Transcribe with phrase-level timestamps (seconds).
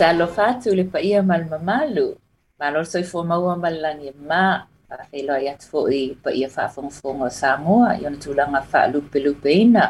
[0.00, 2.16] Fatalo fatu le paia mal mamalu.
[2.58, 4.64] Malor soi fo maua malangi ma.
[5.12, 7.90] E loa i atu fo i paia whaafongafonga o Samoa.
[8.00, 9.84] I ona tūlanga wha lupe lupe ina.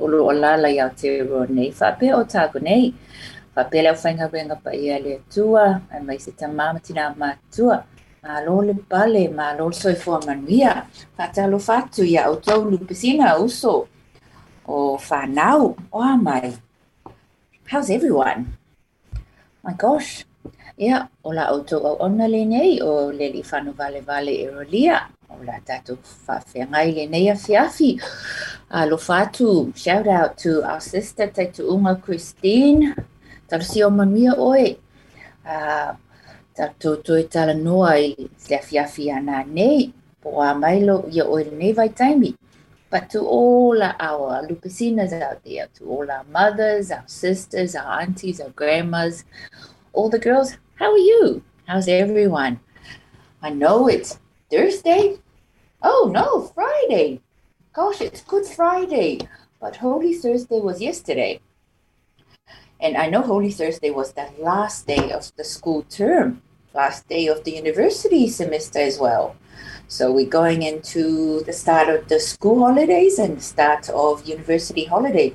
[0.00, 1.70] Olo o lala i Aotearoa nei.
[1.70, 2.90] Whape o tāko nei.
[3.54, 5.80] Whape leo whainga wenga paia le tua.
[5.92, 7.84] Ai mai se tamama tina mātua.
[8.24, 10.88] Malo le pale, malo soi fo manuia.
[11.16, 13.86] Fatalo fatu i au tau lupe sina uso.
[14.66, 15.76] O whanau.
[15.92, 16.50] O mai.
[17.70, 18.58] How's everyone?
[19.64, 20.24] My gosh.
[20.80, 24.48] Ia, o la auto au ona le nei o le li whanu vale vale e
[24.48, 25.00] rolia.
[25.28, 28.00] O la tatu whawhia ngai le nei a fiafi.
[28.70, 32.94] Uh, lo fatu, shout out to our sister Taitu Unga Christine.
[33.48, 34.78] Taro si o manuia oe.
[35.44, 35.92] Uh,
[36.56, 38.16] tatu toi tala noa i
[38.48, 39.92] le fiafi ana nei.
[40.22, 42.32] Po a mailo ia oe le nei vai taimi.
[42.90, 48.00] But to all our Lupe Sinas out there, to all our mothers, our sisters, our
[48.00, 49.24] aunties, our grandmas,
[49.92, 51.44] all the girls, how are you?
[51.66, 52.58] How's everyone?
[53.40, 54.18] I know it's
[54.50, 55.18] Thursday.
[55.82, 57.20] Oh no, Friday.
[57.72, 59.20] Gosh, it's Good Friday.
[59.60, 61.40] But Holy Thursday was yesterday.
[62.80, 66.42] And I know Holy Thursday was the last day of the school term,
[66.74, 69.36] last day of the university semester as well.
[69.90, 75.34] So we're going into the start of the school holidays and start of university holiday.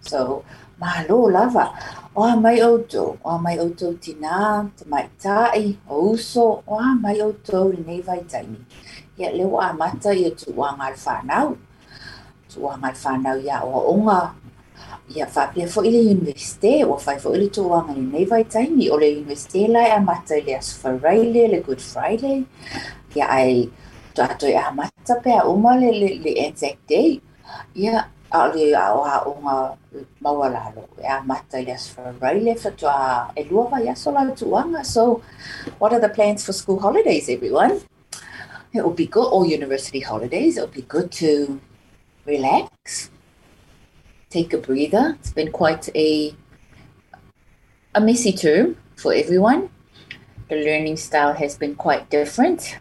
[0.00, 0.46] So
[0.80, 1.76] malo lava.
[2.14, 6.78] o a mai outou, o a mai outou tina, te mai tai, o uso, o
[6.78, 8.64] a mai outou nei vai taimi.
[9.18, 11.56] Ia le wa amata ia tu wa ngal whanau.
[12.48, 14.34] Tu wa ngal whanau ia o onga.
[15.16, 18.90] Ia whapia fo ile universite, o whai fo ile tu wa ngal nei vai taimi,
[18.90, 22.44] o le universite lai amata le asfareile, le Good Friday.
[26.18, 27.20] Le Anzac Day.
[27.76, 29.76] Ia, a le a o a unga
[30.22, 34.12] mawalalo e a mata i as for raile for to a e lua vai aso
[34.12, 34.84] la tuanga.
[34.84, 35.22] So
[35.78, 37.80] what are the plans for school holidays everyone?
[38.72, 41.60] It will be good or university holidays it will be good to
[42.24, 43.10] relax
[44.32, 45.16] take a breather.
[45.20, 46.34] It's been quite a
[47.94, 49.68] a messy term for everyone.
[50.48, 52.78] The learning style has been quite different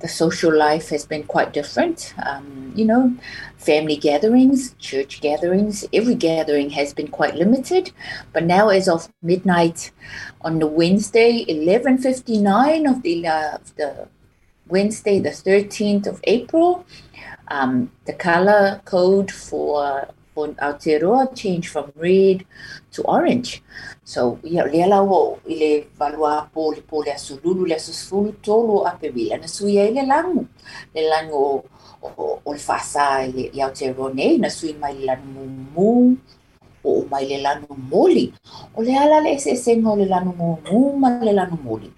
[0.00, 2.14] the social life has been quite different.
[2.24, 3.16] Um, you know,
[3.56, 7.92] family gatherings, church gatherings, every gathering has been quite limited.
[8.32, 9.90] But now, as of midnight
[10.42, 14.08] on the Wednesday, eleven fifty nine of the uh, the
[14.68, 16.86] Wednesday, the thirteenth of April,
[17.48, 22.44] um, the color code for for Aotearoa changed from red
[22.92, 23.62] to orange.
[24.04, 28.34] So ia lea la o i le valua po le po le asululu le asusfulu
[28.46, 30.46] tolu a pe wila na sui ai le langu.
[30.94, 31.64] Le langu o,
[32.02, 36.16] o, o le fasa i le i Aotearoa nei na sui mai le lanu mumu
[36.84, 38.26] o mai le lanu moli.
[38.76, 41.90] O le ala le se sengo le lanu mumu ma le lanu moli.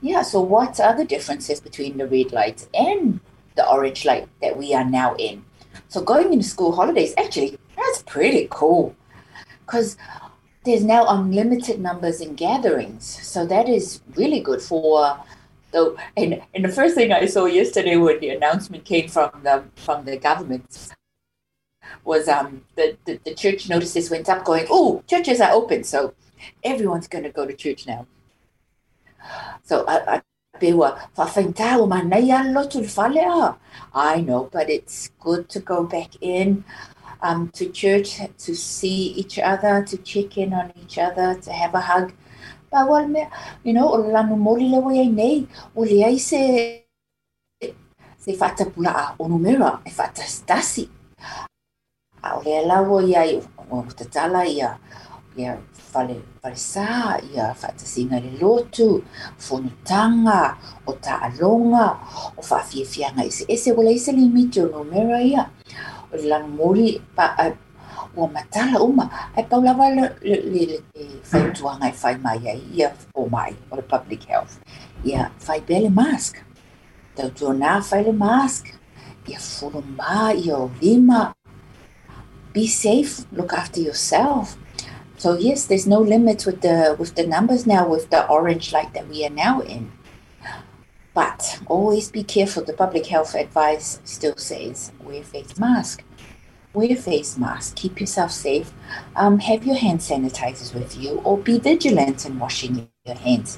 [0.00, 3.18] Yeah, so what are the differences between the red light and
[3.56, 5.42] the orange light that we are now in?
[5.88, 8.94] So going into school holidays, actually, that's pretty cool.
[9.64, 9.96] Because
[10.64, 13.04] there's now unlimited numbers in gatherings.
[13.26, 15.18] So that is really good for
[15.70, 19.64] the and, and the first thing I saw yesterday when the announcement came from the
[19.76, 20.94] from the government
[22.04, 26.14] was um the, the, the church notices went up going, Oh, churches are open, so
[26.64, 28.06] everyone's gonna go to church now.
[29.62, 30.22] So I, I
[30.60, 30.70] I
[34.20, 36.64] know, but it's good to go back in
[37.22, 41.74] um, to church to see each other, to check in on each other, to have
[41.74, 42.12] a hug.
[42.70, 43.24] Pa wal me,
[43.64, 46.84] you know, o lanu moli le wai nei, o le ai se
[48.18, 50.88] se fata pula a o numera, e fata stasi.
[52.22, 54.76] A o le alawo ia i o tatala ia,
[55.36, 59.02] ia fale, fale sā, ia fata singa le lotu,
[59.38, 61.96] fonutanga, o ta alonga,
[62.36, 65.48] o fa fia fianga ese, ese wala ese limiti o numera ia.
[66.12, 67.52] O lana moli pa a
[68.16, 69.06] ua matala uma
[69.36, 70.76] ai pau lava le le le
[71.30, 74.58] faituaga e fai mai ai ia o mai o le public health.
[75.04, 76.42] Ia fai pea le mask.
[77.16, 78.72] Tautuanā fai le mask.
[79.28, 81.34] Ia fulumā ia o lima
[82.54, 84.56] be safe look after yourself.
[85.18, 88.94] So yes there's no limits with the with the numbers now with the orange light
[88.94, 89.90] that we are now in
[91.18, 92.62] but always be careful.
[92.62, 96.04] The public health advice still says wear face mask.
[96.72, 97.74] Wear face mask.
[97.74, 98.70] Keep yourself safe.
[99.16, 103.56] Um, have your hand sanitizers with you, or be vigilant in washing your hands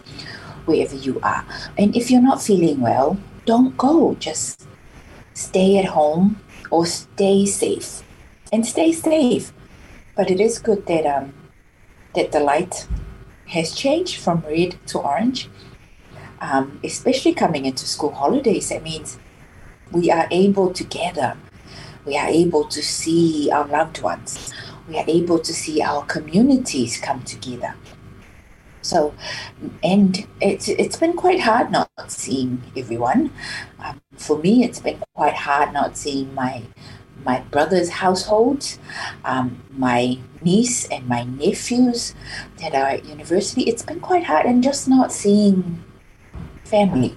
[0.64, 1.44] wherever you are.
[1.76, 4.14] And if you're not feeling well, don't go.
[4.14, 4.66] Just
[5.34, 6.40] stay at home
[6.70, 8.02] or stay safe.
[8.50, 9.52] And stay safe.
[10.16, 11.34] But it is good that um
[12.14, 12.88] that the light
[13.48, 15.50] has changed from red to orange
[16.41, 19.19] um, especially coming into school holidays, that means
[19.93, 21.37] we are able to gather,
[22.05, 24.53] we are able to see our loved ones,
[24.89, 27.75] we are able to see our communities come together.
[28.82, 29.15] So,
[29.82, 33.31] and it's it's been quite hard not seeing everyone.
[33.79, 36.63] Um, for me, it's been quite hard not seeing my
[37.23, 38.79] my brother's household,
[39.25, 42.15] um, my niece and my nephews
[42.59, 43.65] that are at university.
[43.65, 45.85] It's been quite hard, and just not seeing
[46.70, 47.17] family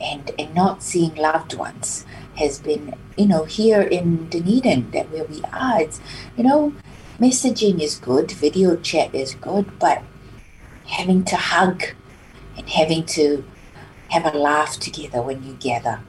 [0.00, 2.04] and, and not seeing loved ones
[2.36, 6.00] has been, you know, here in Dunedin, that where we are, it's,
[6.36, 6.74] you know,
[7.18, 10.02] messaging is good, video chat is good, but
[10.86, 11.82] having to hug
[12.56, 13.44] and having to
[14.10, 16.00] have a laugh together when you gather,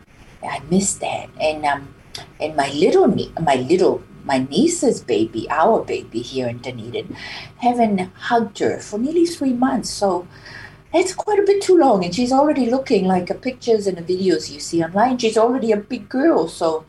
[0.44, 1.30] I miss that.
[1.40, 1.94] And um,
[2.40, 3.08] and my little
[3.42, 7.16] my little my niece's baby, our baby here in Dunedin,
[7.60, 9.90] haven't hugged her for nearly three months.
[9.90, 10.28] So
[10.98, 14.02] it's quite a bit too long and she's already looking like the pictures and the
[14.02, 16.84] videos you see online she's already a big girl so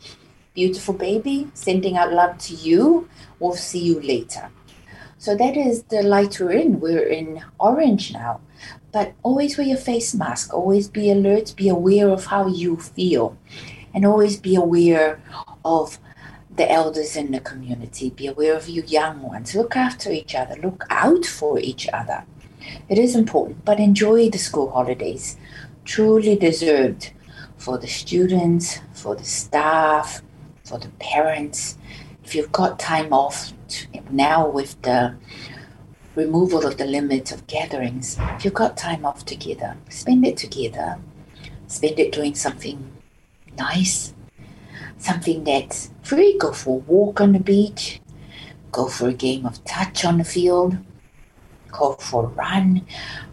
[0.54, 4.48] beautiful baby sending out love to you we'll see you later
[5.18, 8.40] so that is the light we're in we're in orange now
[8.92, 13.36] but always wear your face mask always be alert be aware of how you feel
[13.92, 15.20] and always be aware
[15.64, 15.98] of
[16.56, 18.10] the elders in the community.
[18.10, 19.54] Be aware of you young ones.
[19.54, 20.56] Look after each other.
[20.56, 22.24] Look out for each other.
[22.88, 25.36] It is important, but enjoy the school holidays.
[25.84, 27.12] Truly deserved
[27.56, 30.22] for the students, for the staff,
[30.64, 31.78] for the parents.
[32.24, 33.52] If you've got time off
[34.10, 35.16] now with the
[36.14, 40.98] removal of the limits of gatherings, if you've got time off together, spend it together.
[41.66, 42.92] Spend it doing something
[43.58, 44.14] nice,
[44.96, 46.38] something that's free.
[46.38, 48.00] Go for a walk on the beach,
[48.72, 50.78] go for a game of touch on the field,
[51.70, 52.86] go for a run,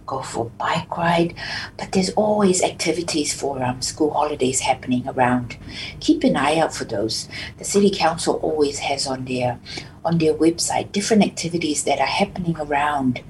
[0.06, 1.36] go for a bike ride.
[1.77, 5.58] But there's always activities for um, school holidays happening around.
[6.00, 7.27] Keep an eye out for those.
[7.58, 9.60] The city council always has on their
[10.04, 13.24] on their website different activities that are happening around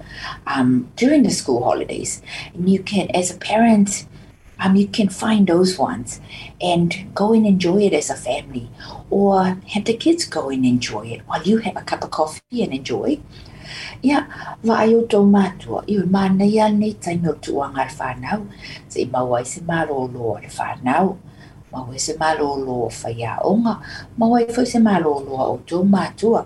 [0.45, 2.21] um, during the school holidays,
[2.53, 4.05] and you can, as a parent.
[4.57, 6.21] Um, you can find those ones
[6.61, 8.69] and go and enjoy it as a family,
[9.09, 12.63] or have the kids go and enjoy it while you have a cup of coffee
[12.63, 13.19] and enjoy
[14.03, 14.25] ia
[14.63, 18.41] vaai o tou matua i o mana ia nei taimi o tuuaga le fanau
[18.89, 21.17] seʻi mau ai se malōlō o le fanau
[21.71, 23.73] mau ai se malōlō o faiaʻoga
[24.17, 26.45] mau ai foi se malōlō a outou matua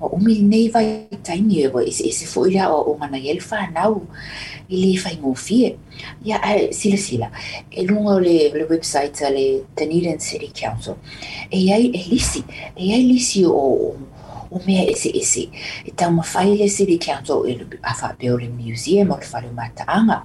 [0.00, 3.94] ua umi lenei vai taimi e ua eseese foʻi le aʻoaʻoga nai e le fanau
[4.70, 5.72] i lē faigofie
[6.24, 7.30] ia ae silasila
[7.70, 10.94] e luga o le le website a le Dunedin City Council
[11.50, 12.44] e ai e lisi
[12.76, 13.96] e ai lisi o
[14.50, 15.48] o mea ese ese.
[15.84, 20.22] E tau mawhai le City Council e a whapeo le museum o le whare mataanga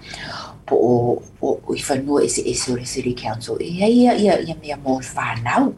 [0.65, 3.57] po o, o, o i whanua ese ese o le City Council.
[3.59, 5.75] E ia ia ia ia mea mō le whanau.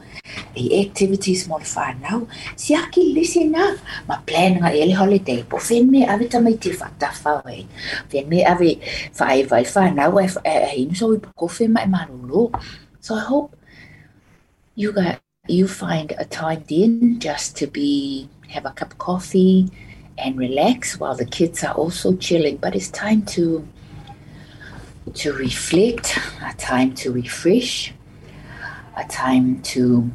[0.55, 2.27] E activities mō le whanau.
[2.55, 3.75] Si aki lisi na.
[4.07, 5.43] Ma plan nga e le holiday.
[5.43, 7.67] Po when me ave tamai te whatafa wei.
[8.11, 8.79] When me ave
[9.19, 12.53] whae vai whanau e, e, e inu so i po kofi mai marolo.
[12.99, 13.55] So I hope
[14.75, 19.69] you got you find a time then just to be have a cup of coffee
[20.17, 22.57] and relax while the kids are also chilling.
[22.57, 23.67] But it's time to
[25.13, 27.93] to reflect, a time to refresh,
[28.97, 30.09] a time to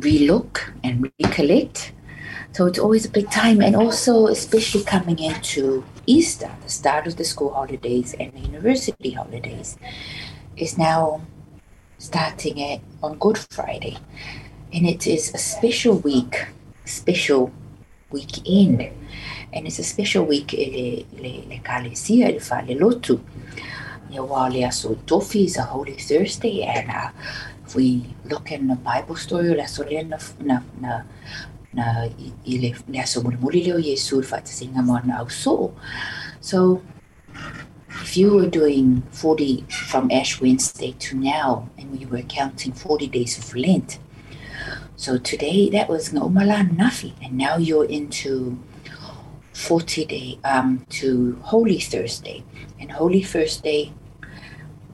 [0.00, 1.92] relook and recollect.
[2.52, 7.16] So it's always a big time, and also especially coming into Easter, the start of
[7.16, 9.76] the school holidays and the university holidays,
[10.56, 11.20] is now
[11.98, 13.98] starting it on Good Friday,
[14.72, 16.46] and it is a special week
[16.88, 17.52] special
[18.10, 18.90] weekend.
[19.52, 22.28] And it's a special week le, le, le kalesia,
[22.66, 23.20] le lotu.
[24.10, 27.10] Wā le aso tofi is a Holy Thursday and uh,
[27.66, 31.02] if we look in the Bible story le aso le na, na,
[31.72, 32.08] na,
[32.46, 35.74] i le, le aso muli muli leo Yesu le whatasinga mo na so.
[36.40, 36.82] So
[38.02, 43.08] if you were doing 40 from Ash Wednesday to now and we were counting 40
[43.08, 43.98] days of Lent,
[44.98, 48.58] so today that was Ngomala Nafi, and now you're into
[49.52, 52.42] 40 day um, to Holy Thursday.
[52.80, 53.92] And Holy Thursday,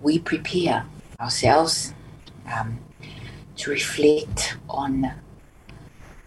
[0.02, 0.84] we prepare
[1.18, 1.94] ourselves
[2.44, 2.80] um,
[3.56, 5.10] to reflect on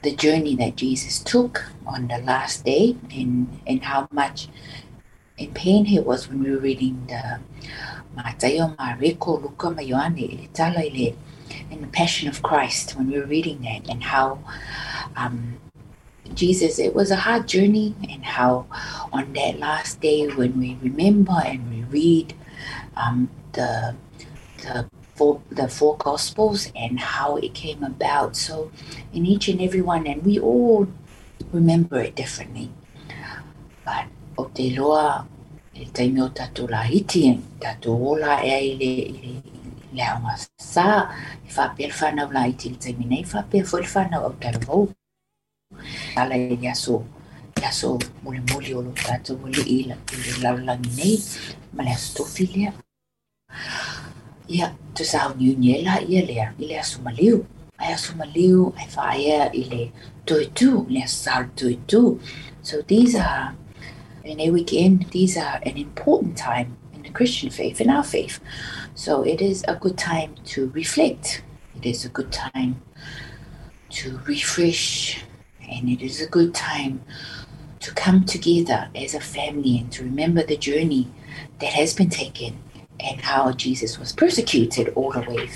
[0.02, 4.50] the journey that Jesus took on the last day and, and how much
[5.38, 7.40] in pain he was when we were reading the
[8.18, 10.82] Matayo Mariko Luka Mayoane, Tala
[11.72, 14.40] In the Passion of Christ when we were reading that and how
[15.16, 15.58] um,
[16.34, 18.66] Jesus, it was a hard journey, and how
[19.12, 22.34] on that last day when we remember and we read
[22.96, 23.96] um, the
[24.58, 28.36] the four, the four Gospels and how it came about.
[28.36, 28.72] So,
[29.14, 30.88] in each and every one, and we all
[31.52, 32.72] remember it differently.
[33.86, 34.06] But
[34.38, 35.28] o te loa,
[35.74, 39.57] e taimi o tatu la hiti, tatu ola e le,
[39.98, 40.36] le aunga
[40.74, 40.88] sa
[41.48, 44.84] i whapea le whanau la i tili taimi nei le whanau au taravou
[46.16, 47.04] ala e yaso
[48.24, 51.18] muli muli o lo tātou wali i la le laulangi nei
[51.74, 52.72] ma le aso tofi lea.
[54.56, 57.46] Ia tu sa au niu nye la ia lea i le aso maliu.
[57.78, 59.84] Ai aso maliu ai whaea i le
[60.26, 62.20] toitu le aso sa toitu
[62.62, 63.56] so these are
[64.24, 68.40] in a weekend these are an important time in the Christian faith in our faith
[68.98, 71.44] So it is a good time to reflect.
[71.76, 72.82] It is a good time
[73.92, 75.24] to refresh.
[75.70, 77.04] And it is a good time
[77.80, 81.12] to come together as a family and to remember the journey
[81.60, 82.58] that has been taken
[83.00, 85.48] and how Jesus was persecuted all the way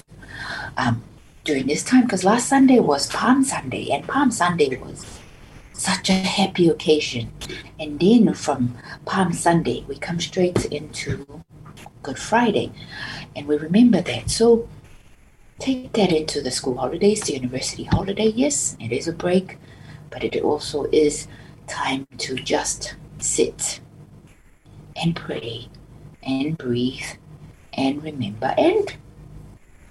[0.78, 1.02] um,
[1.44, 2.04] during this time.
[2.04, 5.20] Because last Sunday was Palm Sunday, and Palm Sunday was
[5.74, 7.32] such a happy occasion.
[7.80, 11.44] And then from Palm Sunday, we come straight into
[12.03, 12.72] Good Friday
[13.36, 14.29] and we remember that.
[14.29, 14.67] So
[15.60, 18.27] take that into the school holidays, the university holiday.
[18.27, 19.58] Yes, it is a break,
[20.10, 21.27] but it also is
[21.67, 23.79] time to just sit
[24.96, 25.67] and pray
[26.24, 27.05] and breathe
[27.74, 28.96] and remember and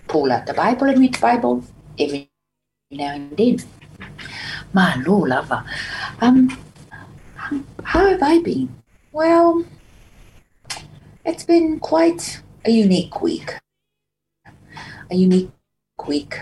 [0.08, 1.64] pull out the Bible and read the Bible
[1.98, 2.30] every
[2.90, 3.58] now and then.
[4.72, 5.64] My Lord, lover.
[6.20, 6.56] Um,
[7.84, 8.68] how have I been?
[9.12, 9.64] Well,
[11.24, 13.54] it's been quite a unique week.
[15.10, 15.50] A unique
[16.06, 16.34] week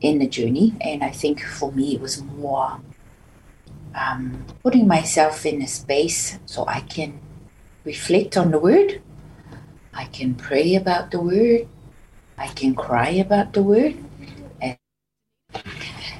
[0.00, 2.80] in the journey, and I think for me it was more
[3.94, 7.20] um, putting myself in a space so I can
[7.84, 9.00] reflect on the word,
[9.94, 11.68] I can pray about the word,
[12.36, 13.96] I can cry about the word,
[14.60, 14.76] and,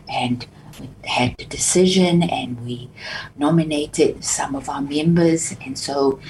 [0.08, 0.46] and
[0.80, 2.88] we had the decision and we
[3.36, 6.20] nominated some of our members, and so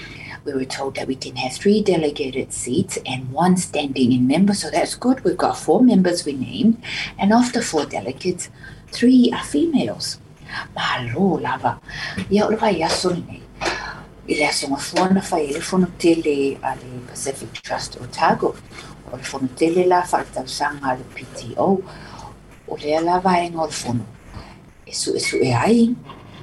[0.47, 4.55] we were told that we can have three delegated seats and one standing in member.
[4.55, 5.23] So that's good.
[5.25, 6.81] We've got four members we named,
[7.19, 8.49] and of the four delegates,
[8.93, 10.19] three are females.
[10.75, 11.81] Malo lava.
[12.31, 12.89] Ia o lava ia
[13.27, 13.43] nei.
[14.29, 18.57] I le asonga fuana fai le fono tele a le Pacific Trust Otago.
[19.13, 21.83] O le fono tele la whaatau sanga le PTO.
[22.69, 24.07] O le lava e ngor fono.
[24.87, 25.95] E su e su e ai.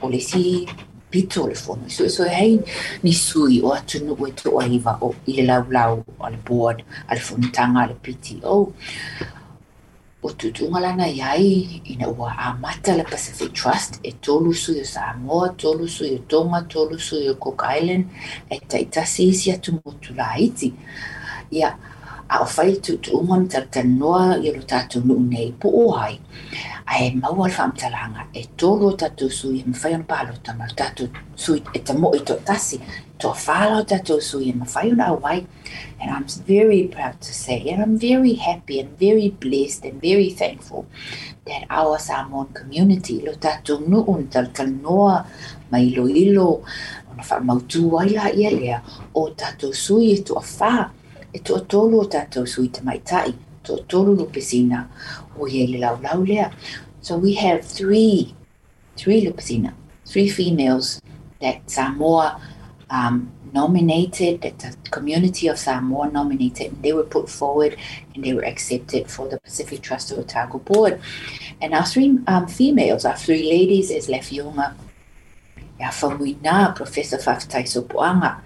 [0.02, 0.68] O le si
[1.14, 1.88] pito le fono.
[1.90, 2.58] So so hei
[3.04, 6.42] ni sui o atu no e to aiva o i le lau lau o le
[6.50, 8.42] board a le fono tanga le PTO.
[8.50, 8.74] Oh,
[10.24, 14.86] o tutunga lana iai ina ua a mata le Pacific Trust e tolu sui o
[14.86, 18.06] Samoa, tolu sui o Tonga, tolu sui o Cook Island
[18.50, 20.74] e taitasi isi atu motu la Haiti.
[21.52, 21.78] Ia,
[22.34, 26.16] a o fai tutunga ni tatanoa i lo tatu nuu nei po o hai.
[26.86, 30.68] ai mau al fam talanga e tolo tatu sui e mawhai on palo ta mau
[30.80, 31.04] tatu
[31.36, 32.78] sui e ta mo i to tasi
[33.22, 35.40] to whala tatu sui e mawhai on awai
[36.00, 40.30] and I'm very proud to say and I'm very happy and very blessed and very
[40.42, 40.86] thankful
[41.46, 45.16] that our Samoan community lo tatu nuun tal tal noa
[45.72, 46.50] mai ilo ilo
[47.12, 48.78] ona wha mautu ai la ia lea
[49.16, 50.74] o tatu sui e to a wha
[51.34, 53.02] e to a tolo o tatu sui te mai
[53.64, 54.88] to tolu lupesina
[55.48, 56.50] ye le lea.
[57.02, 58.34] So we have three,
[58.96, 59.74] three lupesina,
[60.06, 61.02] three females
[61.42, 62.42] that Samoa
[62.90, 67.78] um, nominated, that the community of Samoa nominated, and they were put forward
[68.14, 71.02] and they were accepted for the Pacific Trust of Otago board.
[71.62, 74.76] And our three um, females, our three ladies, is Lefionga,
[75.80, 78.40] Yafawina, Professor Faftai Sopoaga,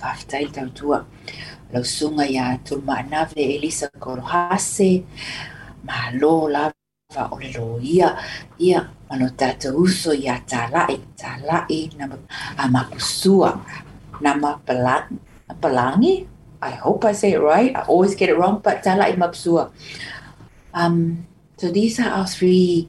[0.00, 1.04] Faftai Tautua,
[1.72, 5.04] lausunga ia tulumaanave Elisa Kolohase
[5.84, 8.16] ma lo lava o le lo ia
[8.58, 12.08] ia ma no tatou uso ia tala'i tala'i na
[12.56, 13.60] a mapusua
[14.20, 16.28] na mapalangi
[16.62, 17.74] I hope I say it right.
[17.74, 19.72] I always get it wrong, but tala'i mapusua.
[20.72, 21.26] Um,
[21.58, 22.88] so these are our three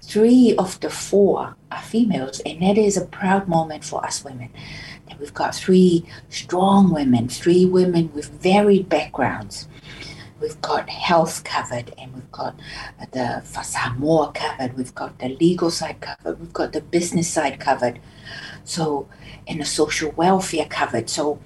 [0.00, 4.50] three of the four are females, and that is a proud moment for us women.
[5.18, 9.68] We've got three strong women, three women with varied backgrounds.
[10.40, 12.58] We've got health covered, and we've got
[13.12, 14.76] the Samoa covered.
[14.76, 16.40] We've got the legal side covered.
[16.40, 18.00] We've got the business side covered.
[18.64, 19.08] So,
[19.46, 21.10] and the social welfare covered.
[21.10, 21.40] So,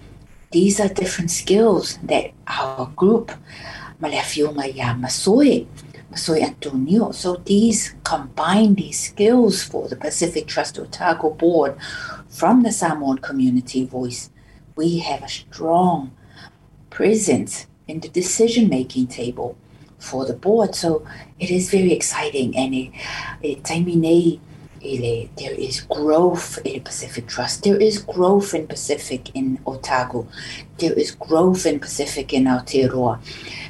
[0.52, 3.32] these are different skills that our group,
[4.00, 5.66] Malefiunga Ya Masoe,
[6.14, 7.10] Masoe Antonio.
[7.10, 11.76] So, these combine these skills for the Pacific Trust Otago Board
[12.28, 14.30] from the Samoan community voice,
[14.76, 16.12] we have a strong
[16.90, 19.56] presence in the decision making table
[19.98, 20.74] for the board.
[20.74, 21.06] So
[21.38, 22.92] it is very exciting and it,
[23.42, 23.64] it
[24.84, 27.64] there is growth in Pacific Trust.
[27.64, 30.28] There is growth in Pacific in Otago.
[30.78, 33.18] There is growth in Pacific in Aotearoa.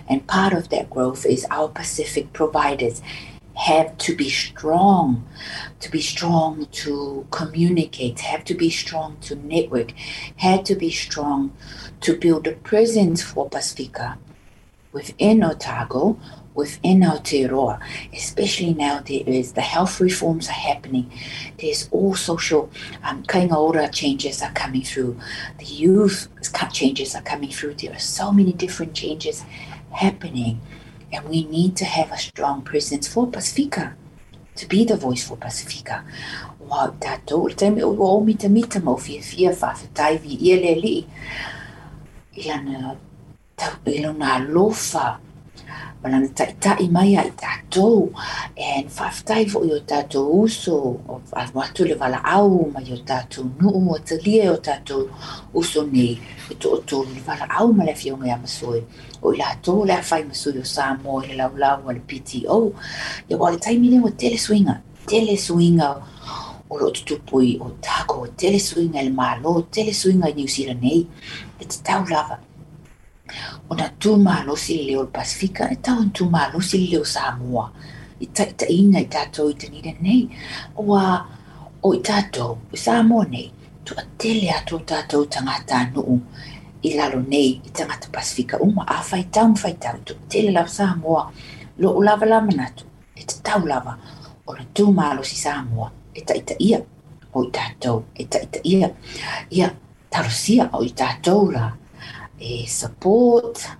[0.09, 3.01] And part of that growth is our Pacific providers
[3.55, 5.25] have to be strong,
[5.79, 9.93] to be strong to communicate, have to be strong to network,
[10.37, 11.53] had to be strong
[12.01, 14.19] to build a presence for Pacifica
[14.91, 16.19] within Otago,
[16.55, 17.81] within Aotearoa,
[18.13, 21.13] especially now there is the health reforms are happening.
[21.59, 22.71] There's all social
[23.03, 25.19] um, kainga changes are coming through.
[25.59, 26.29] The youth
[26.73, 27.75] changes are coming through.
[27.75, 29.45] There are so many different changes
[29.91, 30.61] happening
[31.15, 33.95] and we need to have a strong presence for Pacifica,
[34.57, 36.05] to be the voice for Pacifica.
[36.59, 40.75] Wa tātou, le taimi o o mita mita mau fia fia whawhetai vi ia le
[40.81, 41.07] li.
[42.37, 42.97] I ana
[43.57, 44.41] tau ilo nā
[45.55, 48.13] lofa malana taʻitaʻi mai a i tatou.
[48.57, 51.01] And faafetai foʻi o tatou uso.
[51.09, 55.09] O alu atu le valaau mai o tatou nuu ua talia o tatou
[55.55, 56.19] uso nei.
[56.51, 58.85] E toʻatolu le valaau ma le afioga iā masoe
[59.23, 62.73] o i latou le afai masui o samoa i le laulau a le pto
[63.29, 65.97] ia ua le taimi lea ua tele suiga tele suiga
[66.69, 70.75] o loo tutupu i o tako tele suiga i le malo tele suiga i niusila
[70.75, 71.07] nei.
[71.61, 72.39] E tatau lava
[73.71, 77.71] ona tumalosi le leo le pasifika e tau tumalosi le leo samoa.
[78.21, 80.29] I taʻitaʻiga i tatou i tanida nei.
[80.77, 81.03] Ua
[81.83, 83.53] o i tatou i samoa nei.
[83.85, 86.21] Tuatele atu o tatou tagata nuu.
[86.83, 91.33] I lalo nei i tagata pasifika uma a faitau ma faitau tuatele lava samoa.
[91.79, 92.85] Loo lava la manatu
[93.17, 93.99] e tatau lava.
[94.47, 95.91] Ona tumalosi samoa.
[96.15, 96.83] E taʻitaʻia
[97.33, 98.91] o i tatou e taʻitaʻia
[99.51, 99.71] ia.
[100.11, 101.73] Talosia o i tatou la
[102.39, 103.79] e support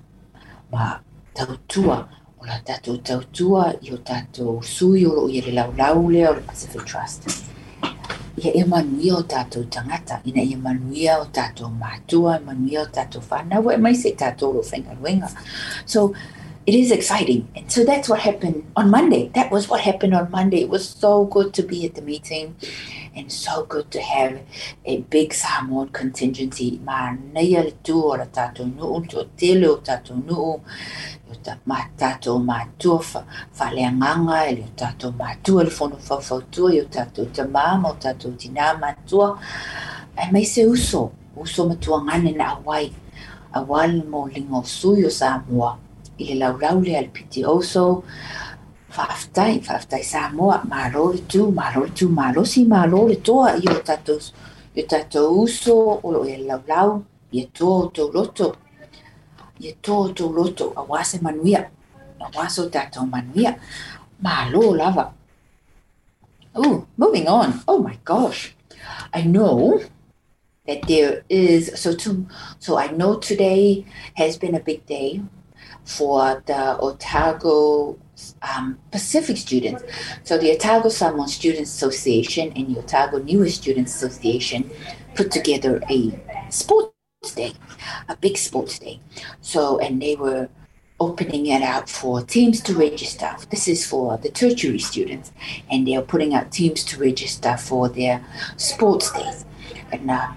[0.71, 1.01] ma
[1.35, 6.31] tautua o la tatou tautua i o tatou sui o loo ia le laulau lea
[6.31, 7.29] o le Pacific Trust.
[8.37, 13.23] Ia e manuia o tatou tangata, ina ia manuia o tatou mātua, manuia o tatou
[13.31, 15.31] whanau, e maise tatou lo faigaluega
[15.87, 16.13] So,
[16.67, 17.49] it is exciting.
[17.55, 19.29] And so that's what happened on Monday.
[19.35, 20.63] That was what happened on Monday.
[20.63, 22.57] It was so good to be at the meeting
[23.15, 24.41] and so good to have
[24.87, 26.81] a big Samoan contingency.
[26.83, 30.61] Ma nei tu o tātou nuu, tu tele o tātou nuu,
[31.67, 36.73] ma tātou mātua fa, fa lea nganga, e o tātou mātua le fono fa fautua,
[36.73, 39.35] i o tātou te māma, o tātou tina mātua.
[40.17, 42.89] E mai se uso, uso matua ngane na awai,
[43.53, 45.84] awal mo lingo sui o Samoa
[46.19, 47.85] i le laulau le al PTO so
[48.97, 53.67] faafetai faafetai Samoa malo le tu malo le tu malo si malo le toa i
[53.77, 54.21] o tatou
[54.75, 58.49] i o tatou uso o lo e laulau ia toa o tou loto
[59.61, 61.67] ia toa o tou loto auā se manuia
[62.21, 63.59] auā so tatou manuia
[64.21, 65.13] malo lava
[66.57, 67.63] Oh, moving on.
[67.67, 68.55] Oh my gosh.
[69.13, 69.83] I know
[70.67, 72.27] that there is so to
[72.61, 75.21] so I know today has been a big day
[75.85, 77.99] for the Otago
[78.43, 79.83] um, Pacific students.
[80.23, 84.71] So the Otago Samoan Students Association and the Otago Niue Students Association
[85.15, 86.19] put together a
[86.51, 86.93] sports
[87.35, 87.53] day,
[88.09, 89.01] a big sports day.
[89.41, 90.49] So, and they were
[91.01, 93.35] opening it out for teams to register.
[93.51, 95.33] This is for the tertiary students,
[95.71, 98.25] and they are putting out teams to register for their
[98.57, 99.45] sports days.
[99.93, 100.29] And uh,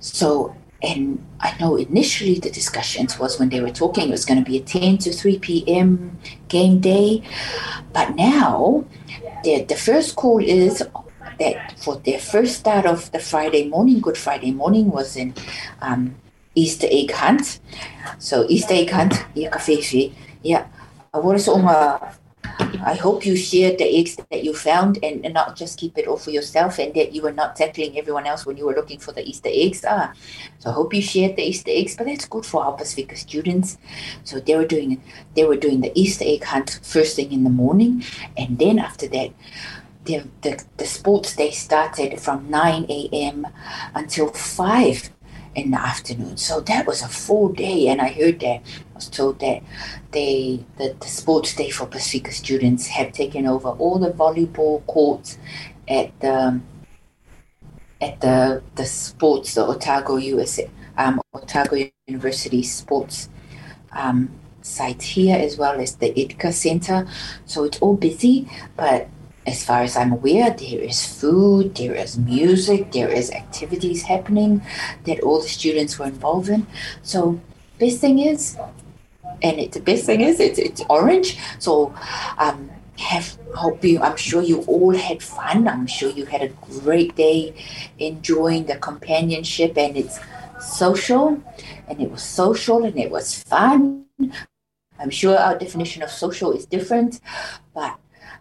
[0.00, 4.42] so and I know initially the discussions was when they were talking it was going
[4.42, 6.18] to be a 10 to 3 p.m.
[6.46, 7.22] game day.
[7.92, 8.84] But now
[9.42, 10.82] the, the first call is
[11.40, 15.34] that for their first start of the Friday morning, Good Friday morning, was in
[15.80, 16.14] um,
[16.54, 17.60] Easter egg hunt.
[18.18, 19.56] So Easter egg hunt, yeah,
[20.42, 20.66] yeah.
[21.12, 25.34] I was on a I hope you shared the eggs that you found and, and,
[25.34, 28.46] not just keep it all for yourself and that you were not tackling everyone else
[28.46, 29.84] when you were looking for the Easter eggs.
[29.86, 30.12] Ah,
[30.58, 33.78] so I hope you shared the Easter eggs, but that's good for our Pacifica students.
[34.24, 35.02] So they were doing
[35.34, 38.04] they were doing the Easter egg hunt first thing in the morning,
[38.36, 39.30] and then after that,
[40.04, 43.46] the the, the sports day started from 9 a.m.
[43.94, 45.10] until 5
[45.54, 46.36] in the afternoon.
[46.36, 49.62] So that was a full day, and I heard that I was told that
[50.12, 55.38] they the, sports day for Pacifica students have taken over all the volleyball courts
[55.88, 56.60] at the
[58.00, 63.28] at the the sports the Otago USA um, Otago University sports
[63.92, 64.30] um,
[64.62, 67.08] site here as well as the Edgar Center.
[67.46, 69.08] So it's all busy, but
[69.48, 74.62] as far as I'm aware, there is food, there is music, there is activities happening
[75.06, 76.66] that all the students were involved in.
[77.02, 77.40] So
[77.78, 78.58] best thing is,
[79.42, 81.38] and it, the best thing is, it's, it's orange.
[81.58, 81.94] So
[82.36, 84.00] um, have hope you.
[84.00, 85.66] I'm sure you all had fun.
[85.66, 86.48] I'm sure you had a
[86.82, 87.54] great day,
[87.98, 90.18] enjoying the companionship, and it's
[90.60, 91.40] social,
[91.88, 94.04] and it was social, and it was fun.
[95.00, 97.20] I'm sure our definition of social is different,
[97.72, 97.96] but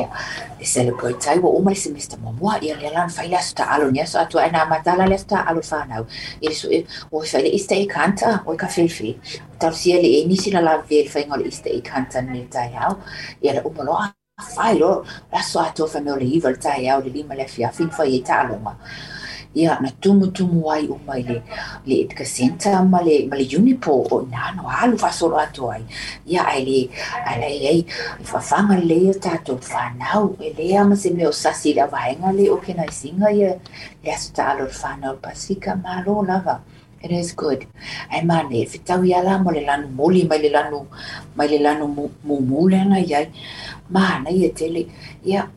[0.00, 2.18] e celebrate tai wa uma se Mr.
[2.22, 5.44] Mamua ia le lan fai las ta alo nia so atu ana matala le ta
[5.48, 6.06] alo whanau
[6.40, 9.16] ia so e o fai le ista e kanta o ka fefe
[9.58, 12.72] tal sia le e nisi na la vel fai ngol ista e kanta ni tai
[12.74, 12.96] au
[13.42, 17.46] ia le uma lo la so atu no le iva tai au le lima le
[17.46, 18.48] fia fin fai e ta
[19.54, 21.42] ia na tumu tumu ai o mai le
[21.86, 25.70] le ka senta ma le ma le unipo o na no alu fa solo atu
[25.70, 25.82] ai.
[26.26, 26.78] Ia ai le
[27.26, 27.80] ai le ai
[28.22, 31.86] fa fanga le ia tato fa nau e le ama se me o sasi la
[32.32, 33.58] le o ke na singa ia.
[34.04, 36.60] Le asu talo fa nau pasika malo lava.
[37.02, 37.66] It is good.
[38.12, 40.86] Ai mane, whitau ia la mo le lanu moli mai le lanu,
[41.34, 43.26] mai le lanu mu mule ana iai.
[43.90, 44.86] Mana ia tele,
[45.24, 45.50] ia,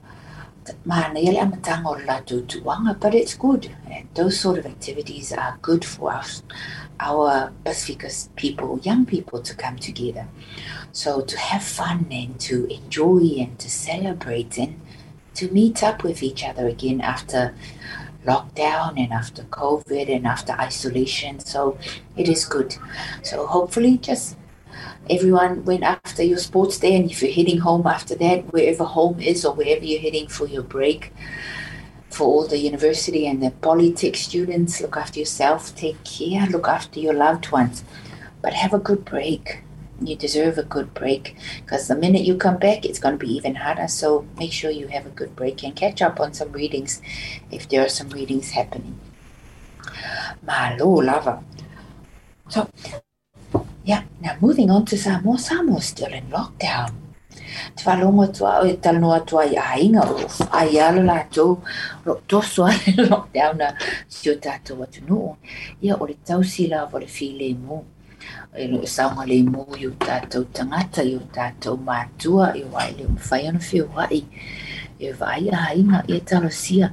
[0.86, 3.76] mana ia le amatanga o la tutuanga, but it's good.
[3.90, 6.44] And those sort of activities are good for us,
[7.00, 10.28] our Pacificus people, young people to come together.
[10.92, 14.80] So to have fun and to enjoy and to celebrate and
[15.36, 17.54] to meet up with each other again after
[18.26, 21.40] lockdown and after COVID and after isolation.
[21.40, 21.78] So
[22.18, 22.76] it is good.
[23.24, 24.38] So hopefully, just
[25.10, 29.20] everyone went after your sports day, and if you're heading home after that, wherever home
[29.20, 31.14] is or wherever you're heading for your break,
[32.10, 37.00] for all the university and the polytech students, look after yourself, take care, look after
[37.00, 37.84] your loved ones,
[38.42, 39.62] but have a good break
[40.02, 43.34] you deserve a good break because the minute you come back, it's going to be
[43.34, 43.88] even harder.
[43.88, 47.02] So make sure you have a good break and catch up on some readings
[47.52, 49.00] if there are some readings happening.
[50.46, 51.44] Malo lava.
[52.50, 52.70] So,
[53.86, 55.38] yeah, now moving on to Samoa.
[55.38, 56.92] Samoa still in lockdown.
[57.76, 61.62] Te whalonga tua o e eh, taloa tua i ainga o ai alo la tau
[62.06, 63.74] ro toso ale lockdown na
[64.10, 65.36] si o tātou atu nuu.
[65.82, 67.84] Ia o le tausila o le file mo.
[68.56, 72.78] e lo saunga le mo i o tātou tangata i o tātou mātua i o
[72.80, 74.24] ai le mwhai ana whio wai
[75.00, 76.90] e vai a inga i e talosia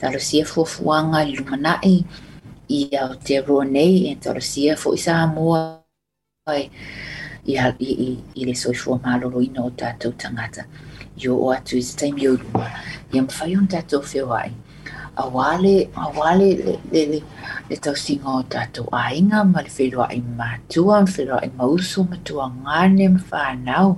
[0.00, 1.94] talosia fuafuanga i lumanai
[2.68, 5.20] i au te roa nei e talosia fu i sa
[6.46, 10.64] moa i, i, i, le soi fua malolo ina o tātou tangata
[11.22, 12.64] i o atu i se taimi o luma
[13.14, 14.48] i am whai tātou whio wai
[15.24, 15.74] a wale
[16.04, 17.20] a wale le le le
[17.68, 20.08] le tau singa o tātou ainga ma le whelua
[20.40, 23.96] mātua, ma whelua i mauso matua ngāne ma whānau.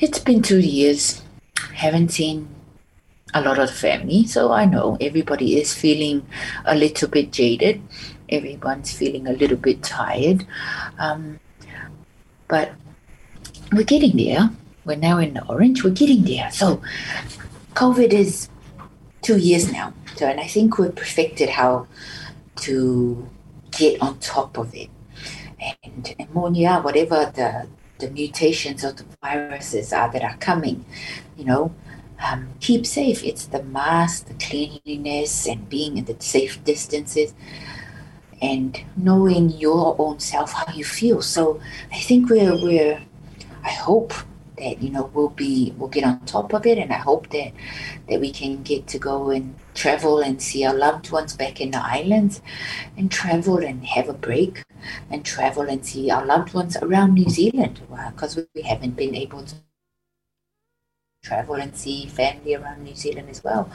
[0.00, 1.22] It's been two years,
[1.84, 2.48] haven't seen
[3.32, 6.26] a lot of family, so I know everybody is feeling
[6.64, 7.80] a little bit jaded.
[8.28, 10.46] Everyone's feeling a little bit tired.
[10.98, 11.40] Um,
[12.48, 12.72] but
[13.72, 14.50] we're getting there.
[14.84, 15.82] We're now in orange.
[15.82, 16.50] We're getting there.
[16.50, 16.80] So
[17.74, 18.48] COVID is
[19.22, 19.92] two years now.
[20.16, 21.86] So, and I think we've perfected how
[22.56, 23.28] to
[23.72, 24.88] get on top of it.
[25.82, 30.84] And ammonia, whatever the, the mutations of the viruses are that are coming,
[31.36, 31.74] you know,
[32.24, 33.22] um, keep safe.
[33.24, 37.34] It's the mask, the cleanliness, and being in the safe distances,
[38.52, 41.22] and knowing your own self, how you feel.
[41.22, 41.60] So
[41.92, 43.00] I think we're we're.
[43.64, 44.12] I hope
[44.58, 47.52] that you know we'll be we'll get on top of it and i hope that
[48.08, 51.70] that we can get to go and travel and see our loved ones back in
[51.70, 52.40] the islands
[52.96, 54.62] and travel and have a break
[55.10, 59.14] and travel and see our loved ones around new zealand uh, because we haven't been
[59.14, 59.56] able to
[61.26, 63.68] travel and see family around New Zealand as well.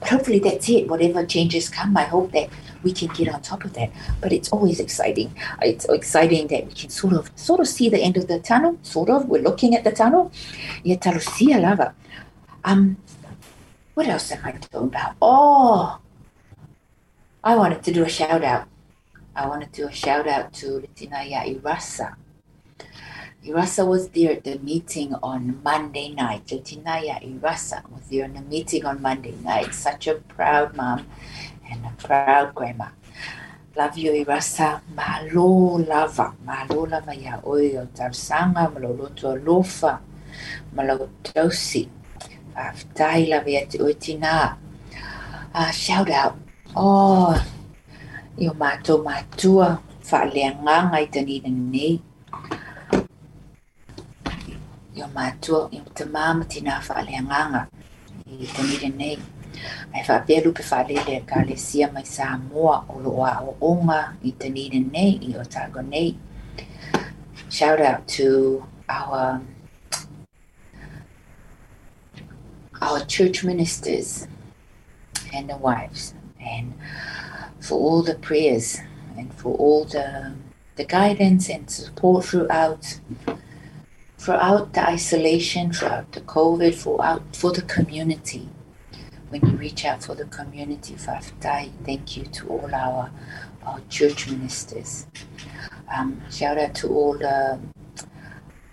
[0.00, 0.88] But hopefully that's it.
[0.88, 2.48] Whatever changes come, I hope that
[2.82, 3.90] we can get on top of that.
[4.20, 5.34] But it's always exciting.
[5.60, 8.78] It's exciting that we can sort of sort of see the end of the tunnel.
[8.82, 9.28] Sort of.
[9.28, 10.32] We're looking at the tunnel.
[10.82, 11.94] Yeah, talusia lava.
[12.64, 12.96] Um,
[13.94, 15.14] what else am I talking about?
[15.20, 15.98] Oh,
[17.44, 18.66] I wanted to do a shout out.
[19.34, 22.16] I wanted to do a shout out to Litinaya Irasa
[23.46, 26.46] Irasa was there at the meeting on Monday night.
[26.50, 29.72] Latinaya Irasa was there in the meeting on Monday night.
[29.72, 31.06] Such a proud mom
[31.70, 32.88] and a proud grandma.
[33.76, 34.82] Love you, Irasa.
[34.96, 36.34] Malo lava.
[36.44, 40.00] Malo lava ya oyo tarsanga maloloto lofa.
[40.74, 41.88] Malotosi.
[42.56, 44.56] Aftai lava ya oitina.
[45.54, 46.34] Uh, shout out.
[46.74, 47.38] Oh,
[48.36, 49.78] yo mato matua.
[50.02, 52.02] Fa'aleanganga i tanina nei.
[54.96, 57.66] I mātua i te māma tina whaaleanganga
[58.26, 59.16] i te nire nei.
[59.94, 64.32] Ai whapea lupe whaalele ka le sia mai sa moa o loa o onga i
[64.32, 66.16] te nire nei i o tago nei.
[67.48, 69.40] Shout out to our
[72.80, 74.26] our church ministers
[75.32, 76.74] and the wives and
[77.60, 78.80] for all the prayers
[79.16, 80.34] and for all the
[80.76, 83.00] the guidance and support throughout
[84.26, 88.48] throughout the isolation, throughout the COVID, throughout for the community.
[89.28, 93.12] When you reach out for the community, Faftai, thank you to all our
[93.64, 95.06] our church ministers.
[95.96, 97.60] Um, shout out to all the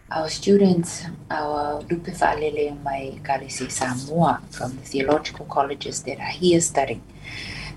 [0.10, 6.62] our students, our Lupe Fa'alele Mai Kalisi Samoa from the theological colleges that are here
[6.62, 7.04] studying.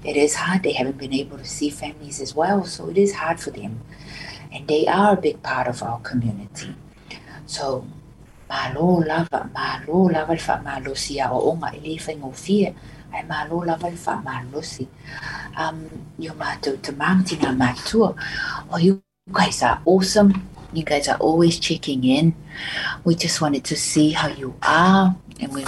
[0.02, 0.62] it is hard.
[0.62, 3.82] They haven't been able to see families as well, so it is hard for them.
[4.50, 6.74] And they are a big part of our community.
[7.46, 7.86] So,
[8.48, 12.74] malo lava, malo lava le malo si a o onga i le whaingofia,
[13.14, 14.88] ai malo lava le malo si.
[15.56, 18.14] Um, you mātou te mātina mātua.
[18.70, 20.48] Oh, you guys are awesome.
[20.72, 22.34] You guys are always checking in.
[23.04, 25.64] We just wanted to see how you are, and we,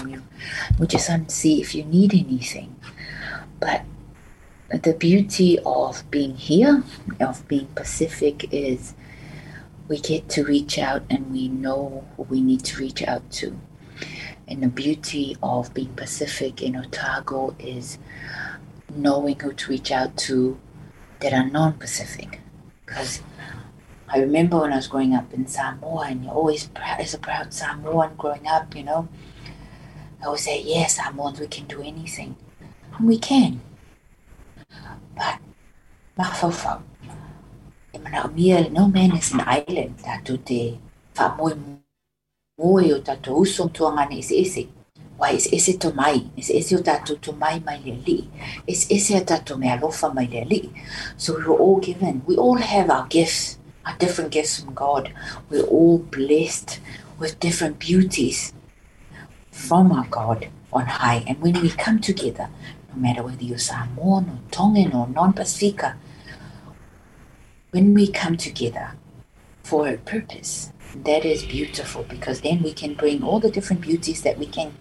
[0.78, 2.76] we just want to see if you need anything.
[3.60, 3.82] But
[4.68, 6.82] the beauty of being here,
[7.20, 8.94] of being Pacific, is
[9.88, 13.58] we get to reach out and we know who we need to reach out to.
[14.46, 17.98] And the beauty of being Pacific in Otago is
[18.94, 20.58] knowing who to reach out to
[21.20, 22.40] that are non Pacific.
[22.86, 23.22] Because
[24.08, 27.18] I remember when I was growing up in Samoa, and you're always proud, as a
[27.18, 29.08] proud Samoan growing up, you know,
[30.22, 32.36] I always say, yes, Samoans, we can do anything.
[32.96, 33.60] And we can.
[35.14, 35.40] But,
[36.18, 36.82] mawhawhau,
[37.98, 40.78] e mana mia, no man is an island, tātou te
[41.16, 41.54] whamoe
[42.58, 44.68] moe o tātou uso tuangane ese ese.
[45.18, 48.18] Wai ese ese to mai, ese ese o tātou to mai mai le li.
[48.66, 50.62] Ese ese a tātou me alofa mai le.
[51.16, 53.58] So we were all given, we all have our gifts
[53.88, 55.12] our different gifts from God.
[55.48, 56.80] We're all blessed
[57.18, 58.52] with different beauties
[59.50, 61.24] from our God on high.
[61.26, 62.50] And when we come together,
[62.94, 65.96] no matter whether you're Samoan or Tongan or non-Pacifica,
[67.70, 68.92] when we come together
[69.62, 70.72] for a purpose,
[71.04, 74.72] that is beautiful because then we can bring all the different beauties that we can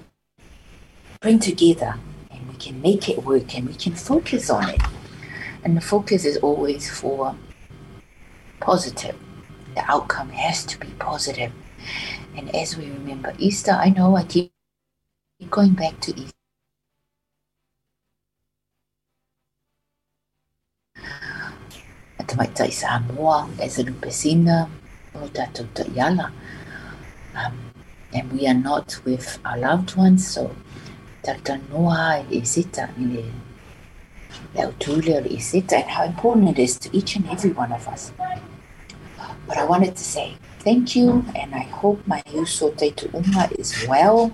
[1.19, 1.95] bring together
[2.32, 4.82] and we can make it work and we can focus on it.
[5.63, 7.36] And the focus is always for
[8.62, 9.17] positive.
[9.76, 11.52] The outcome has to be positive.
[12.38, 14.54] And as we remember Easter, I know I keep
[15.50, 16.37] going back to Easter.
[22.29, 24.69] At mai tai Samoa, as a lupesina,
[25.15, 26.31] o tatou.
[27.33, 27.57] Um,
[28.13, 30.53] and we are not with our loved ones, so
[31.23, 33.23] tata noa e sita i le
[34.53, 38.11] le i sita, and how important it is to each and every one of us.
[39.47, 44.33] But I wanted to say thank you, and I hope my Yuso Tetu'unga is well.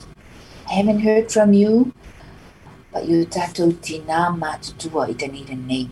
[0.67, 1.93] I haven't heard from you,
[2.91, 5.89] but you tato tina matutua itanita nei.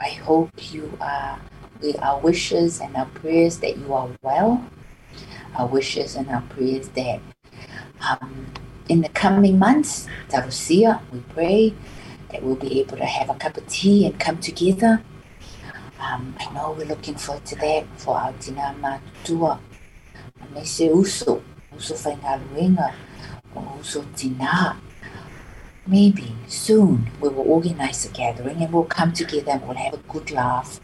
[0.00, 1.40] I hope you are
[1.80, 4.64] with our wishes and our prayers that you are well.
[5.54, 7.20] Our wishes and our prayers that
[8.00, 8.46] um,
[8.88, 11.74] in the coming months, Tarusia, we pray
[12.30, 15.02] that we'll be able to have a cup of tea and come together
[15.98, 19.58] um, I know we're looking forward to that for our tinama tua.
[20.62, 21.42] Se uso,
[21.74, 22.92] uso whaingaruenga,
[23.54, 24.76] o uso tina.
[25.88, 29.98] Maybe soon we will organize a gathering and we'll come together and we'll have a
[30.08, 30.80] good laugh.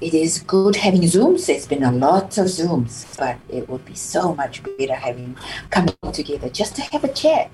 [0.00, 1.46] It is good having Zooms.
[1.46, 5.38] There's been a lot of Zooms, but it would be so much better having
[5.70, 7.50] coming together just to have a chat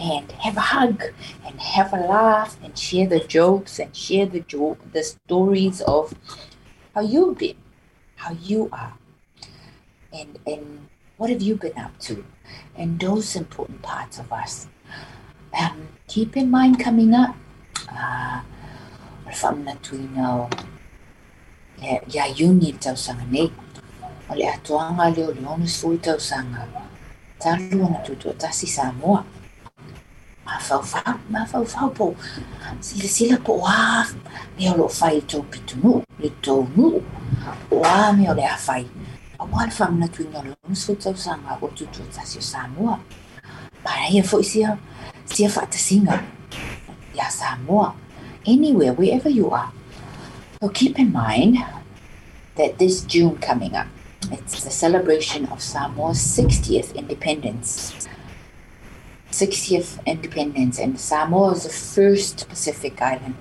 [0.00, 1.02] and have a hug
[1.44, 6.14] and have a laugh and share the jokes and share the joke the stories of
[6.94, 7.56] how you've been
[8.16, 8.92] how you are
[10.12, 12.24] and and what have you been up to
[12.76, 14.68] and those important parts of us
[15.60, 17.36] um, keep in mind coming up
[17.88, 18.40] uh,
[19.42, 20.48] whamna tuina
[21.82, 23.52] ya ya uni tausanga nei
[24.30, 26.66] o le atoanga leo le onu sui tausanga
[27.38, 29.24] talu na tutu tasi Samoa
[30.46, 32.14] mafaufau mafaufau po.
[32.80, 34.06] Silasila po ua
[34.58, 37.02] mea o loo fai tou pitunu le tou nuu
[37.70, 38.86] ua mea o le a fai
[39.38, 42.98] auā le faamanatuiga o le ona sefutausaga ua tutu tasi o samoa
[43.84, 44.78] paraia foʻi sia
[45.26, 46.24] sia faatasiga
[47.14, 47.94] ia samoa
[48.46, 49.70] anywhere wherever you are
[50.60, 51.58] so keep in mind
[52.56, 53.86] that this june coming up
[54.32, 57.94] it's the celebration of samoa's 60th independence
[59.36, 63.36] 60th independence, and Samoa is the first Pacific island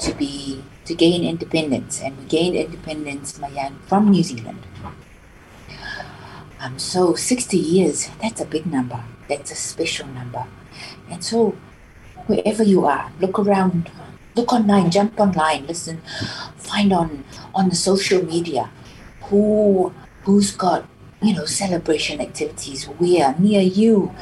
[0.00, 4.66] to be to gain independence, and we gained independence Mayan from New Zealand.
[6.60, 9.04] Um, so 60 years, that's a big number.
[9.28, 10.46] That's a special number.
[11.10, 11.56] And so
[12.26, 13.90] wherever you are, look around,
[14.36, 16.00] look online, jump online, listen,
[16.56, 18.70] find on on the social media
[19.22, 19.92] who
[20.24, 20.86] who's got
[21.22, 24.14] you know celebration activities where near you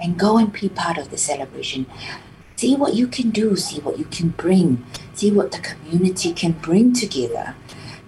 [0.00, 1.86] and go and be part of the celebration.
[2.56, 6.52] See what you can do, see what you can bring, see what the community can
[6.52, 7.54] bring together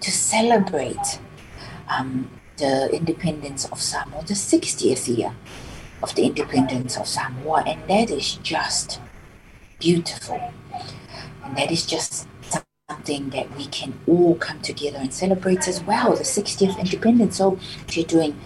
[0.01, 1.21] to celebrate
[1.89, 5.35] um, the independence of Samoa, the 60th year
[6.03, 9.01] of the independence of Samoa, and that is just
[9.79, 10.53] beautiful.
[11.45, 12.29] And that is just
[12.89, 17.37] something that we can all come together and celebrate as well, the 60th independence.
[17.37, 17.59] So
[17.91, 18.39] you're doing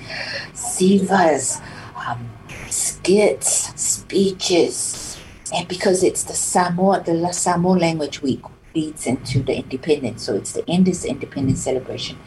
[0.53, 1.61] sivas,
[2.07, 2.31] um,
[2.69, 5.19] skits, speeches,
[5.55, 8.43] and because it's the Samoa, the Samoa language week
[8.75, 10.23] leads into the independence.
[10.23, 12.19] So it's the end is the independence celebration.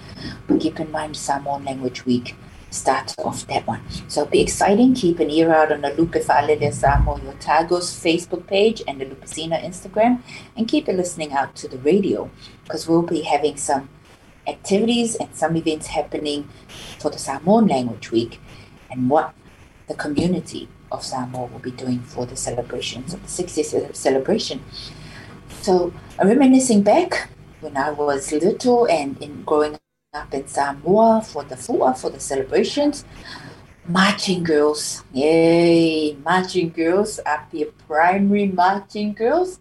[0.48, 2.36] But keep in mind Samoan language week
[2.70, 3.82] start off that one.
[4.08, 4.94] So be exciting.
[4.94, 9.06] Keep an ear out on the Lupe Fale de Samo Yotagos Facebook page and the
[9.06, 10.22] Lupe Sina Instagram.
[10.56, 12.30] And keep listening out to the radio
[12.64, 13.90] because we'll be having some
[14.48, 16.48] activities and some events happening
[17.00, 18.40] for the Samoan Language Week
[18.92, 19.34] and what
[19.88, 24.64] the community of Samoa will be doing for the celebrations of the 60th celebration.
[25.62, 25.94] So,
[26.24, 27.30] reminiscing back
[27.62, 29.78] when I was little and in growing
[30.12, 33.06] up in Samoa for the fu'a, for the celebrations.
[33.88, 36.16] Marching girls, yay!
[36.26, 39.60] Marching girls, up here, primary marching girls.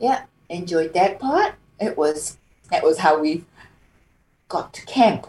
[0.00, 1.54] Yeah, enjoyed that part.
[1.78, 2.38] It was
[2.70, 3.44] that was how we
[4.48, 5.28] got to camp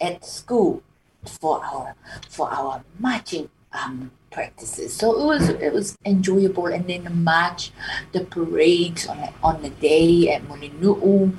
[0.00, 0.82] at school
[1.24, 1.94] for our
[2.28, 4.92] for our marching um, practices.
[4.92, 6.66] So it was it was enjoyable.
[6.66, 7.70] And then the march,
[8.10, 11.36] the parades on the, on the day at Mulinu'u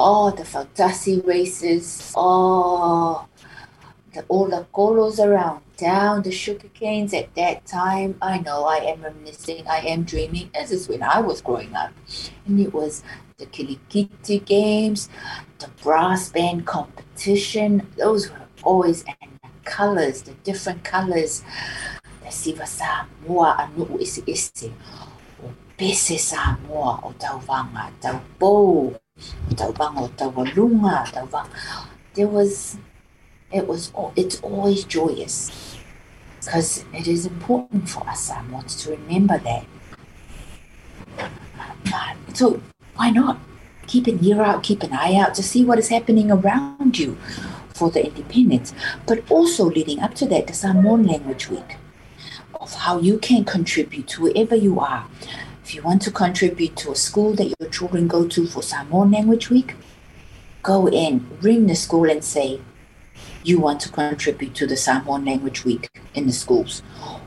[0.00, 3.28] all the Fautasi races, all
[4.14, 8.16] the, all the kolos around, down the sugar canes at that time.
[8.22, 10.50] I know I am reminiscing, I am dreaming.
[10.54, 11.92] This is when I was growing up.
[12.46, 13.02] And it was
[13.36, 15.10] the Kilikiti games,
[15.58, 17.86] the brass band competition.
[17.98, 21.44] Those were always, and the colors, the different colors.
[22.24, 24.72] The Siva Samoa anu isi isi.
[25.44, 27.38] O pese Samoa o tau
[32.14, 32.78] There was,
[33.52, 35.76] it was, it's always joyous
[36.38, 39.64] because it is important for us Samoans to remember that.
[42.34, 42.62] So
[42.94, 43.38] why not
[43.86, 47.18] keep an ear out, keep an eye out to see what is happening around you
[47.74, 48.72] for the independence,
[49.06, 51.76] but also leading up to that, the Samoan Language Week
[52.54, 55.06] of how you can contribute to wherever you are
[55.70, 59.12] if you want to contribute to a school that your children go to for Samoan
[59.12, 59.76] Language Week,
[60.64, 62.60] go in, ring the school and say,
[63.44, 66.82] you want to contribute to the Samoan Language Week in the schools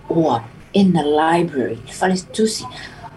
[0.10, 1.78] or in the library.
[1.88, 2.68] Fale tusi,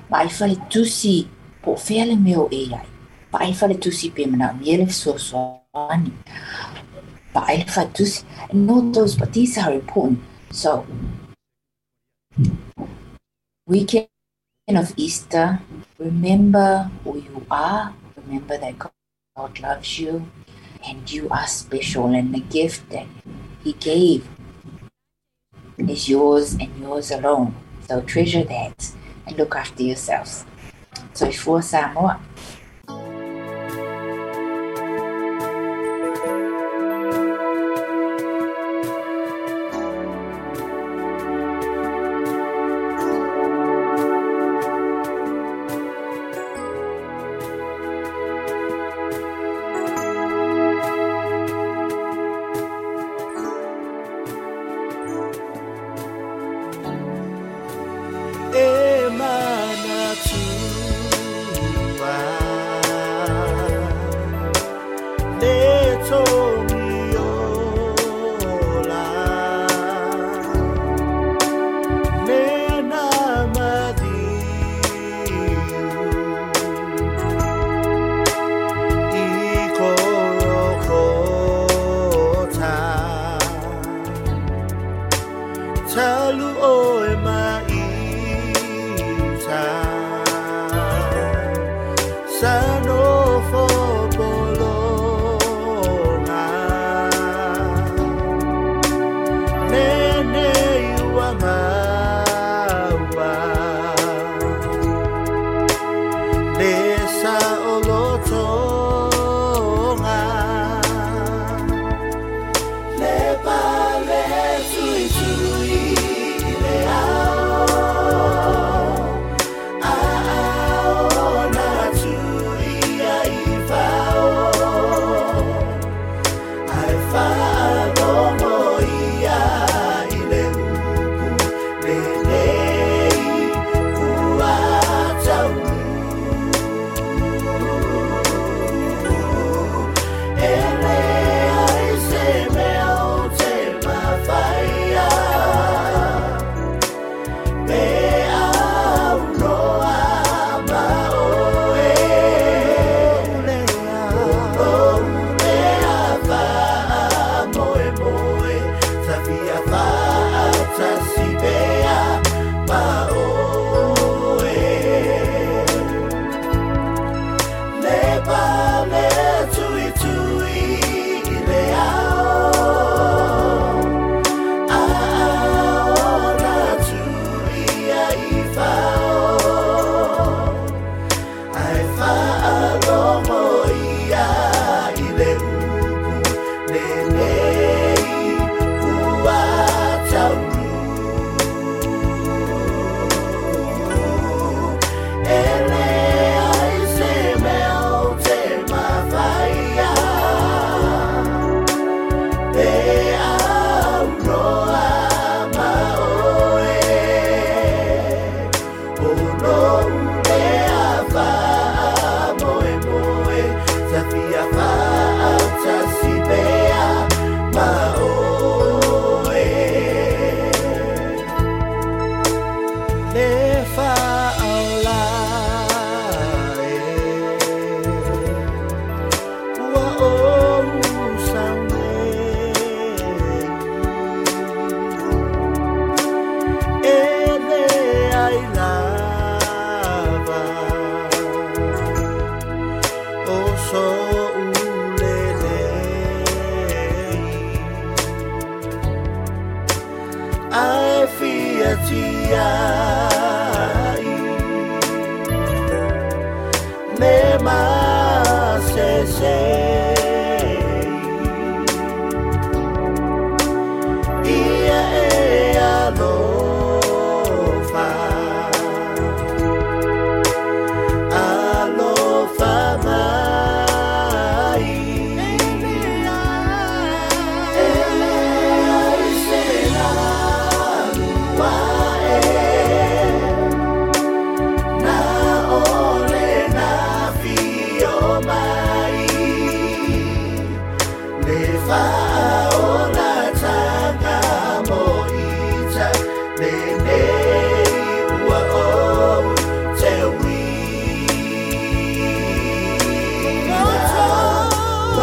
[0.08, 1.26] mai fale tusi
[1.60, 2.86] po fele meo e ai.
[3.32, 6.12] Pa ai fale tusi pe mana miele so so ani.
[7.34, 8.22] Pa ai fale tusi.
[8.50, 10.20] And note those, but these are important.
[10.52, 10.86] So
[13.66, 14.06] we can
[14.74, 15.60] of Easter,
[15.96, 18.74] remember who you are, remember that
[19.36, 20.26] God loves you,
[20.84, 23.06] and you are special, and the gift that
[23.62, 24.26] He gave
[25.78, 27.54] is yours and yours alone.
[27.86, 28.92] So treasure that
[29.28, 30.44] and look after yourselves.
[31.12, 32.20] So for Samoa.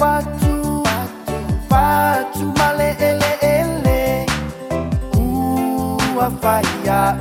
[0.00, 1.36] Fatu, Fatu,
[1.68, 4.24] Fatu, Male, Ele, Ele,
[5.14, 7.18] Ua, Faya,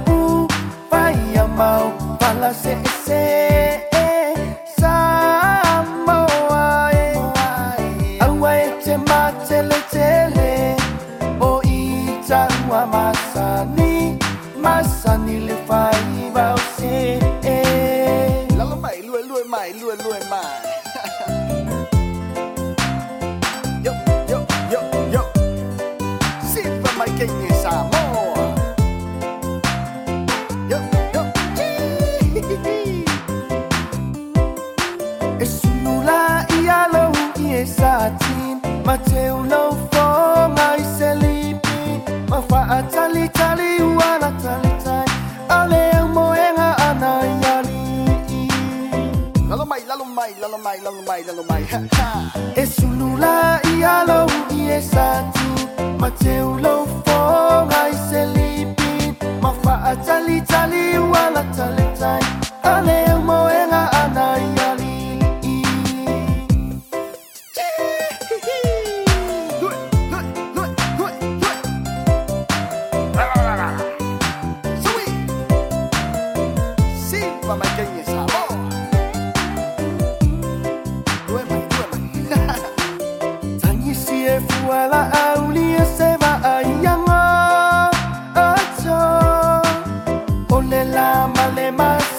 [90.80, 92.19] de la mal de más.